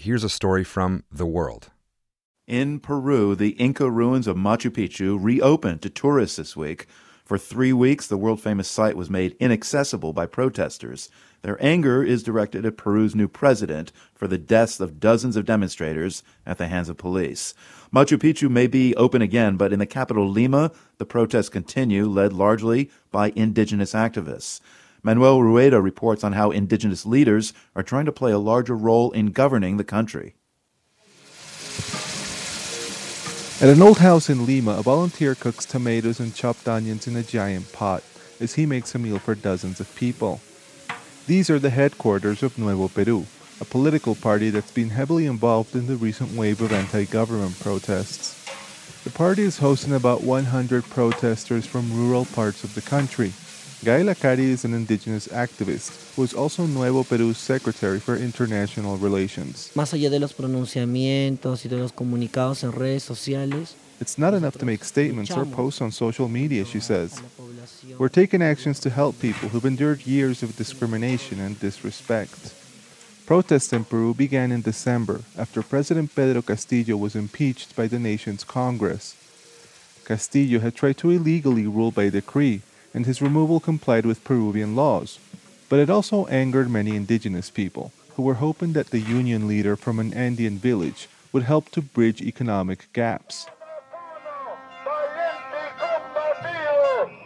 [0.00, 1.70] here's a story from The World.
[2.46, 6.86] In Peru, the Inca ruins of Machu Picchu reopened to tourists this week.
[7.22, 11.10] For three weeks, the world famous site was made inaccessible by protesters.
[11.42, 16.22] Their anger is directed at Peru's new president for the deaths of dozens of demonstrators
[16.46, 17.52] at the hands of police.
[17.94, 22.32] Machu Picchu may be open again, but in the capital Lima, the protests continue, led
[22.32, 24.60] largely by indigenous activists.
[25.02, 29.32] Manuel Rueda reports on how indigenous leaders are trying to play a larger role in
[29.32, 30.34] governing the country.
[33.62, 37.22] At an old house in Lima, a volunteer cooks tomatoes and chopped onions in a
[37.22, 38.02] giant pot
[38.40, 40.40] as he makes a meal for dozens of people.
[41.26, 43.26] These are the headquarters of Nuevo Peru,
[43.60, 48.36] a political party that's been heavily involved in the recent wave of anti government protests.
[49.04, 53.32] The party is hosting about 100 protesters from rural parts of the country,
[53.82, 59.70] Gahela Cari is an indigenous activist who is also Nuevo Peru's Secretary for International Relations.
[59.74, 64.58] Más allá de los pronunciamientos y de los comunicados en redes sociales, It's not enough
[64.58, 67.22] to make statements or posts on social media, she says.
[67.98, 72.52] We're taking actions to help people who've endured years of discrimination and disrespect.
[73.24, 78.44] Protests in Peru began in December after President Pedro Castillo was impeached by the nation's
[78.44, 79.16] Congress.
[80.04, 82.60] Castillo had tried to illegally rule by decree
[82.92, 85.18] and his removal complied with Peruvian laws.
[85.68, 89.98] But it also angered many indigenous people, who were hoping that the union leader from
[89.98, 93.46] an Andean village would help to bridge economic gaps.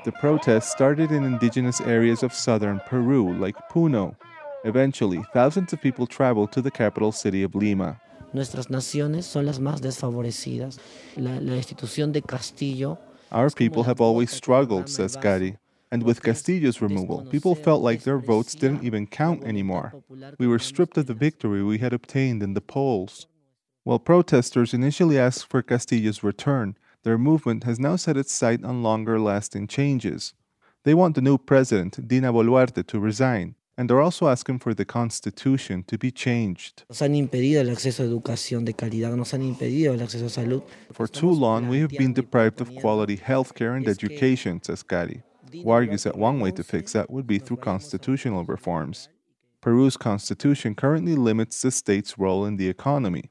[0.05, 4.15] The protests started in indigenous areas of southern Peru, like Puno.
[4.65, 7.99] Eventually, thousands of people traveled to the capital city of Lima.
[8.35, 10.79] Nuestras naciones son las más desfavorecidas.
[11.17, 12.99] La, la institución de Castillo
[13.33, 15.57] our people have always struggled, says Cari.
[15.91, 19.93] And with Castillo's removal, people felt like their votes didn't even count anymore.
[20.39, 23.27] We were stripped of the victory we had obtained in the polls.
[23.85, 28.83] While protesters initially asked for Castillo's return, their movement has now set its sight on
[28.83, 30.35] longer lasting changes.
[30.85, 34.85] They want the new president, Dina Boluarte, to resign, and they're also asking for the
[34.85, 36.85] constitution to be changed.
[40.93, 45.23] For too long, we have been deprived of quality health care and education, says Cari,
[45.53, 49.09] who argues that one way to fix that would be through constitutional reforms.
[49.61, 53.31] Peru's constitution currently limits the state's role in the economy,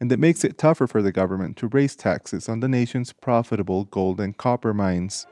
[0.00, 3.84] and it makes it tougher for the government to raise taxes on the nation's profitable
[3.84, 5.26] gold and copper mines.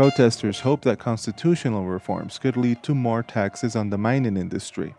[0.00, 4.94] Protesters hope that constitutional reforms could lead to more taxes on the mining industry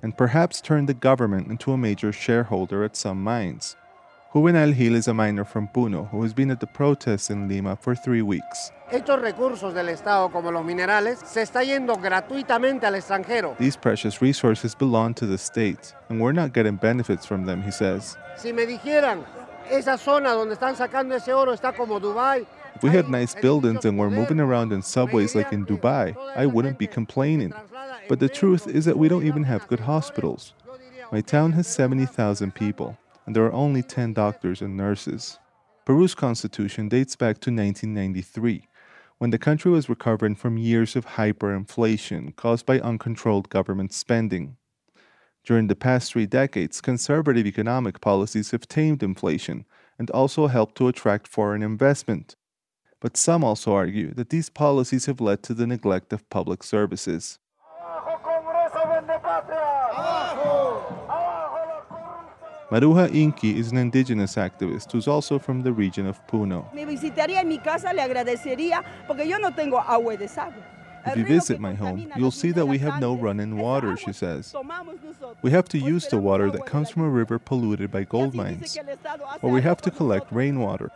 [0.00, 3.74] and perhaps turn the government into a major shareholder at some mines.
[4.32, 7.74] Juvenal Gil is a miner from Puno who has been at the protests in Lima
[7.74, 8.70] for three weeks.
[8.92, 13.58] Estos recursos del Estado, como los minerales, se está yendo gratuitamente al extranjero.
[13.58, 17.72] These precious resources belong to the state, and we're not getting benefits from them, he
[17.72, 18.16] says.
[18.36, 19.24] Si me dijeran,
[19.68, 23.84] esa zona donde están sacando ese oro está como Dubai, if we had nice buildings
[23.84, 27.52] and were moving around in subways like in Dubai, I wouldn't be complaining.
[28.08, 30.52] But the truth is that we don't even have good hospitals.
[31.12, 35.38] My town has 70,000 people, and there are only 10 doctors and nurses.
[35.84, 38.66] Peru's constitution dates back to 1993,
[39.18, 44.56] when the country was recovering from years of hyperinflation caused by uncontrolled government spending.
[45.44, 49.66] During the past three decades, conservative economic policies have tamed inflation
[49.98, 52.34] and also helped to attract foreign investment.
[53.04, 57.38] But some also argue that these policies have led to the neglect of public services.
[62.70, 66.64] Maruja Inki is an indigenous activist who's also from the region of Puno.
[71.06, 74.54] If you visit my home, you'll see that we have no running water, she says.
[75.42, 78.78] We have to use the water that comes from a river polluted by gold mines,
[79.42, 80.90] or we have to collect rainwater.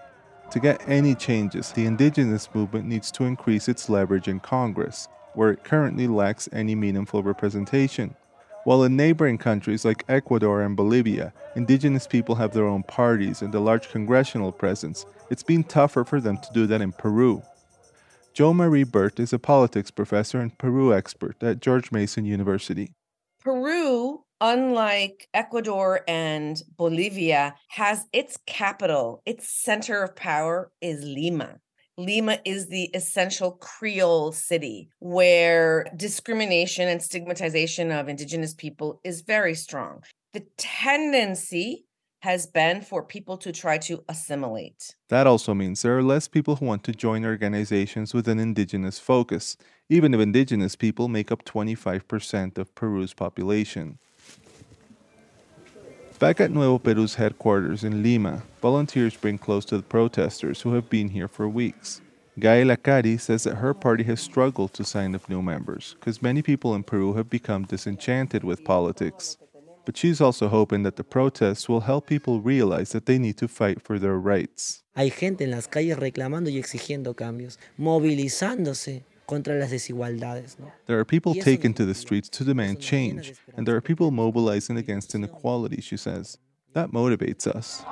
[0.51, 5.51] To get any changes, the indigenous movement needs to increase its leverage in Congress, where
[5.51, 8.17] it currently lacks any meaningful representation.
[8.65, 13.55] While in neighboring countries like Ecuador and Bolivia, indigenous people have their own parties and
[13.55, 17.43] a large congressional presence, it's been tougher for them to do that in Peru.
[18.33, 22.93] Jo Marie Burt is a politics professor and Peru expert at George Mason University.
[23.41, 23.98] Peru
[24.41, 31.59] unlike Ecuador and Bolivia, has its capital, its center of power is Lima.
[31.97, 39.55] Lima is the essential Creole city where discrimination and stigmatization of Indigenous people is very
[39.55, 40.05] strong.
[40.33, 41.87] The tendency
[42.21, 44.95] has been for people to try to assimilate.
[45.09, 48.99] That also means there are less people who want to join organizations with an indigenous
[48.99, 49.57] focus,
[49.89, 53.99] even if indigenous people make up 25% of Peru's population.
[56.19, 60.91] Back at Nuevo Peru's headquarters in Lima, volunteers bring clothes to the protesters who have
[60.91, 62.01] been here for weeks.
[62.37, 66.43] Gahela Cari says that her party has struggled to sign up new members because many
[66.43, 69.37] people in Peru have become disenchanted with politics.
[69.85, 73.47] But she's also hoping that the protests will help people realize that they need to
[73.47, 74.83] fight for their rights.
[74.97, 80.59] Hay gente en las calles reclamando y exigiendo cambios, movilizándose contra las desigualdades.
[80.59, 80.73] ¿no?
[80.87, 84.79] There are people taken to the streets to demand change, and there are people mobilizing
[84.79, 86.39] against inequality, she says.
[86.73, 87.85] That motivates us.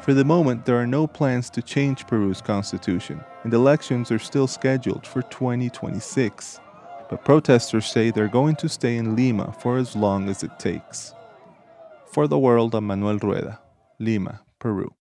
[0.00, 4.46] For the moment, there are no plans to change Peru's constitution, and elections are still
[4.46, 6.60] scheduled for 2026.
[7.10, 11.14] But protesters say they're going to stay in Lima for as long as it takes.
[12.06, 13.60] For the world, I'm Manuel Rueda,
[13.98, 14.94] Lima, Peru.